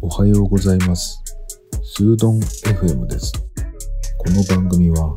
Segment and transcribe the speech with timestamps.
[0.00, 1.20] おはようございます。
[1.82, 3.32] スードン FM です。
[4.18, 5.16] この番組は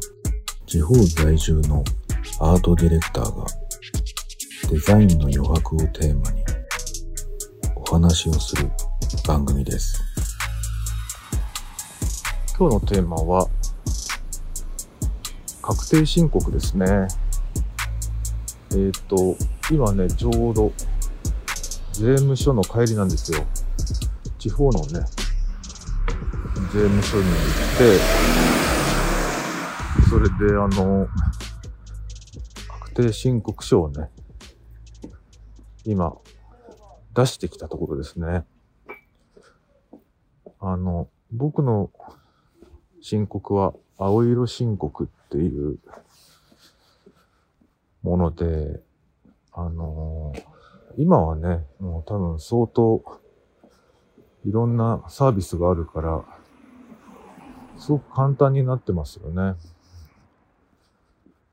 [0.66, 1.84] 地方在住の
[2.40, 3.46] アートディレクターが
[4.72, 6.44] デザインの余白をテーマに
[7.76, 8.72] お話をする
[9.28, 10.02] 番組です。
[12.58, 13.48] 今日のテーマは
[15.62, 17.08] 確定申告ですね。
[18.72, 19.36] えっ、と、
[19.70, 20.72] 今ね、ちょうど
[22.02, 23.46] 税務署の帰りなんですよ。
[24.40, 25.06] 地方のね、
[26.74, 28.02] 税務署に行って、
[30.10, 31.08] それであの、
[32.80, 34.10] 確定申告書をね、
[35.86, 36.18] 今、
[37.14, 38.46] 出してきたところですね。
[40.60, 41.92] あの、僕の
[43.00, 45.78] 申告は青色申告っていう
[48.02, 48.82] もので、
[49.54, 50.51] あのー
[50.98, 53.04] 今はね、もう多分相当
[54.46, 56.24] いろんなサービスがあるから、
[57.78, 59.56] すごく簡単になってますよね。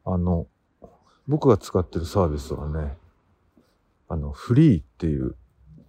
[0.04, 0.46] あの、
[1.26, 2.96] 僕が使ってるサービスはね、
[4.08, 5.36] あの、フリーっていう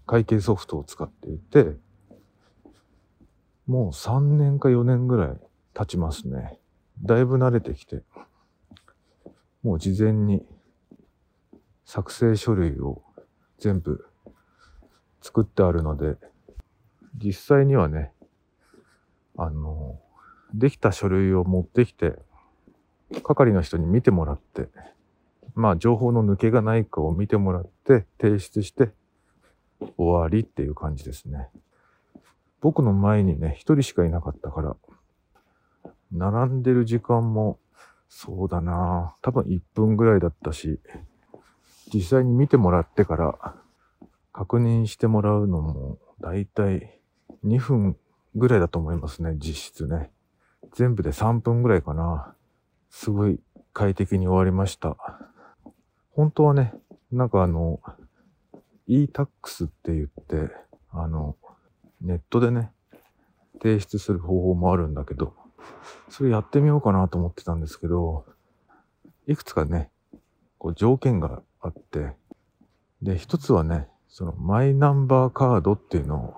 [0.05, 1.77] 会計ソフトを使っていて、
[3.65, 5.37] もう3年か4年ぐらい
[5.73, 6.59] 経ちますね。
[7.01, 8.03] だいぶ慣れてきて、
[9.63, 10.45] もう事前に
[11.85, 13.03] 作成書類を
[13.59, 14.05] 全部
[15.21, 16.15] 作ってあるので、
[17.17, 18.11] 実際にはね、
[19.37, 19.99] あの、
[20.53, 22.17] できた書類を持ってきて、
[23.23, 24.69] 係の人に見てもらって、
[25.55, 28.89] まあ情報の抜けがないかを見てもらって、提出して、
[29.97, 31.47] 終わりっていう感じですね。
[32.61, 34.75] 僕の前にね、一人しかいなかったから、
[36.11, 37.59] 並んでる時間も、
[38.09, 40.79] そうだな多分1分ぐらいだったし、
[41.93, 43.55] 実際に見てもらってから、
[44.31, 46.99] 確認してもらうのも、だいたい
[47.45, 47.97] 2分
[48.35, 50.11] ぐらいだと思いますね、実質ね。
[50.73, 52.35] 全部で3分ぐらいかな。
[52.89, 53.39] すごい
[53.73, 54.97] 快適に終わりました。
[56.11, 56.73] 本当はね、
[57.11, 57.79] なんかあの、
[58.87, 60.53] e-tax って言って、
[60.91, 61.35] あの、
[62.01, 62.71] ネットでね、
[63.61, 65.33] 提出する方法もあるんだけど、
[66.09, 68.25] それやってみようかなと思ってたんですけど、
[69.27, 69.91] いくつかね、
[70.57, 72.13] こう条件があって、
[73.01, 76.33] で、一つはね、そのマイナンバーカードっていうのを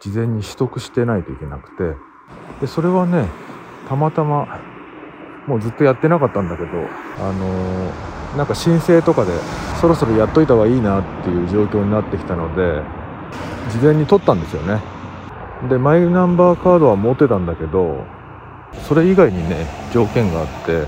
[0.00, 1.96] 事前に取得してないといけなくて、
[2.60, 3.28] で、それはね、
[3.88, 4.60] たまたま、
[5.46, 9.32] もうずっとやってなかったんだけど、あのーなんか申請とかで
[9.80, 12.82] そろそろやっといた方がいいなっていう状況になってきたので、
[13.70, 14.82] 事前に取ったんですよね。
[15.68, 18.04] で、マイナンバーカードは持ってたんだけど、
[18.88, 20.86] それ以外にね、条件があって、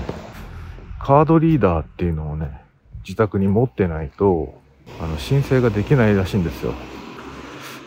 [0.99, 2.61] カードリーダーっていうのをね、
[3.07, 4.53] 自宅に持ってないと、
[4.99, 6.73] あの、申請ができないらしいんですよ。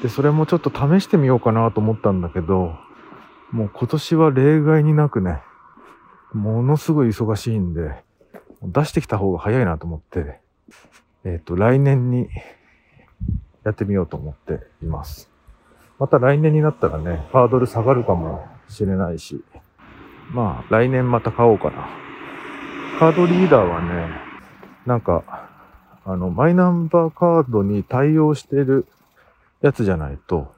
[0.03, 2.75] で、それもちょっと試してみようかなと思ったんだけど、
[3.51, 5.43] もう今年は例外になくね、
[6.33, 8.03] ものすごい忙しいんで、
[8.63, 10.41] 出してきた方が早いなと思って、
[11.25, 12.29] えっ、と、来年に
[13.65, 15.31] やってみようと思っています。
[15.99, 19.45] また来年になったらね、ハードル下がるかもしれないし、
[20.33, 21.89] まあ、来年また買おうかな。
[22.99, 24.30] カードリーダーはね、
[24.87, 25.51] なんか、
[26.05, 28.87] あの、マイナンバーカードに対応してる
[29.61, 30.55] やつじゃないと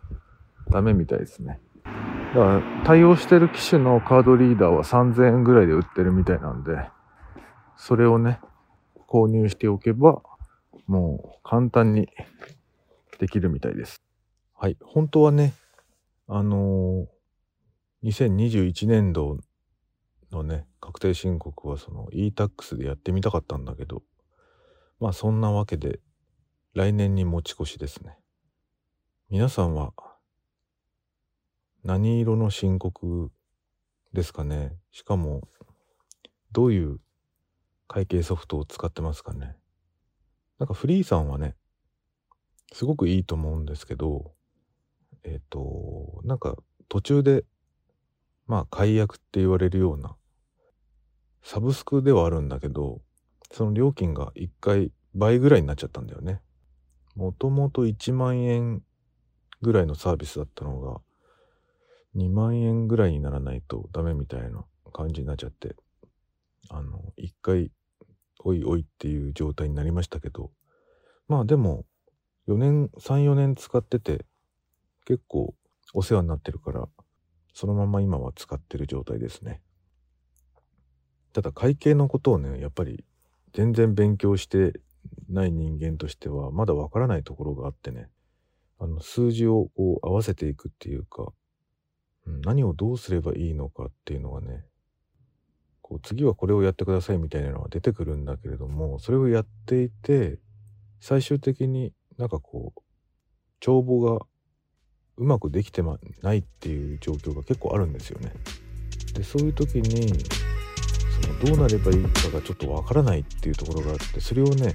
[0.71, 1.61] ダメみたいですね。
[1.85, 6.89] だから、対応してる機種のカードリーダーは3000円ぐらいで売ってるみたいなんで、
[7.77, 8.41] それをね、
[9.09, 10.23] 購入しておけば、
[10.87, 12.09] もう簡単に
[13.19, 14.03] できるみたいです。
[14.55, 14.77] はい。
[14.83, 15.55] 本当はね、
[16.29, 17.07] あのー
[18.05, 19.39] 2021年度
[20.33, 24.03] のね、確定申告はその e-tax でやってみたかったんだけど、
[25.03, 25.99] まあそんなわけで、
[26.75, 28.17] 来年に持ち越しですね。
[29.31, 29.93] 皆さんは、
[31.83, 33.33] 何色の申告
[34.13, 34.77] ですかね？
[34.93, 35.41] しかも、
[36.53, 37.01] どういう
[37.89, 39.57] 会計ソフトを使ってますかね？
[40.61, 41.57] なんかフリーさんはね、
[42.73, 44.31] すごくいいと思うんですけど、
[45.25, 46.55] えっ、と、なんか
[46.89, 47.45] 途中で、
[48.47, 50.15] まあ解約って言われるような、
[51.43, 53.03] サブスクではあるんだけど、
[53.53, 56.41] その料金が1回倍ぐらいになっちゃったんだよね。
[57.15, 58.83] もともと1万円
[59.61, 61.01] ぐらいのサービスだったのが、
[62.17, 65.77] 2万円ぐらいにならないとダメみたいな感じになっちゃって、
[66.71, 67.71] あの、1回、
[68.45, 70.51] おいおいっていう状態になりましたけど、
[71.29, 71.85] まあでも、
[72.49, 74.25] 4年、3、4年使ってて、
[75.05, 75.55] 結構
[75.93, 76.89] お世話になってるから、
[77.53, 79.61] そのまま今は使ってる状態ですね。
[81.35, 83.05] ただ会計のことをね、やっぱり
[83.53, 84.81] 全然勉強して
[85.29, 88.09] ない人間としては、まだわからないところがあってね、
[88.83, 91.33] あの数字をこう合わせていくっていうか、
[92.27, 94.65] うん、何をどうすればいいのかっていうのがね
[95.83, 100.39] こう次はこれをやってくださいみたいなのが出てくるんだけれどもそれをやっていて
[101.01, 102.81] 最終的になんかこう
[103.61, 104.27] 帳簿が
[105.17, 105.83] うまくできて
[106.23, 108.33] ないっていう状況が結構あるんですよね。
[109.15, 110.13] でそういう時に
[111.21, 114.75] そのどうなればいいかがちょっとわからないっていうところがあってそれをね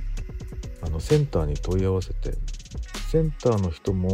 [0.81, 2.33] あのセンターに問い合わせて
[3.11, 4.09] センターの人も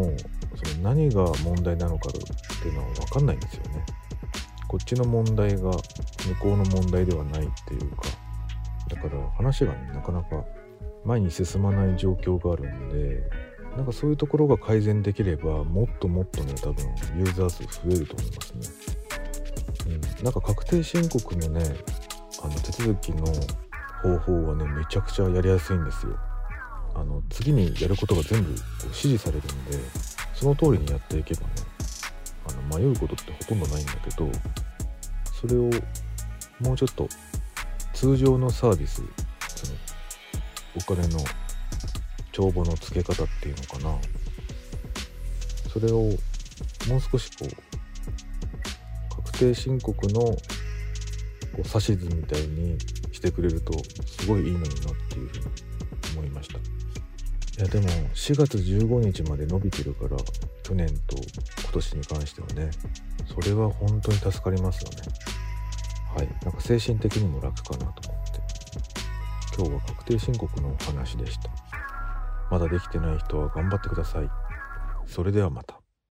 [0.55, 3.85] その何が問題なのかっていうのは分かんないんですよね。
[4.67, 8.03] こっちの問題が向こうの問題ではないっていうか
[8.89, 10.43] だから話がねなかなか
[11.05, 13.21] 前に進まない状況があるんで
[13.77, 16.85] なんかそういうところが改善できればもっともっとね多分
[17.17, 18.93] ユーザー数増えると思いますね。
[20.19, 21.63] うん、なんか確定申告のね
[22.43, 23.25] あの手続きの
[24.01, 26.17] 方法はねめちゃくちゃやりやすいんですよ。
[26.93, 29.79] あの次にやることが全部こう指示されるんで
[30.35, 31.47] その通りにやっていけばね
[32.47, 34.29] あの迷うことってほとんどないんだけど
[35.33, 35.71] それを
[36.59, 37.07] もうちょっと
[37.93, 39.01] 通常のサービス
[39.47, 39.73] その
[40.75, 41.19] お金の
[42.31, 43.97] 帳簿の付け方っていうのかな
[45.71, 46.09] それを
[46.87, 50.37] もう少しこう確定申告の
[51.53, 52.77] こう指図みたいに
[53.11, 53.73] してくれると
[54.05, 54.69] すごいいいのになっ
[55.09, 55.45] ていうふうに
[56.17, 56.57] 思いました。
[56.57, 56.61] い
[57.59, 60.17] やでも4月15日まで伸びてるから
[60.63, 61.15] 去年と
[61.61, 62.71] 今年に関してはね
[63.27, 64.97] それは本当に助かりますよね。
[66.15, 66.29] はい。
[66.43, 68.39] なんか精神的にも楽かなと思って。
[69.55, 71.49] 今日は確定申告のお話でした。
[72.49, 74.29] まだできてない人は頑張ってください。
[75.05, 75.82] それではまた。